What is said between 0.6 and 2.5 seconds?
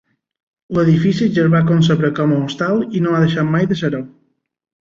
L’edifici ja es va concebre com a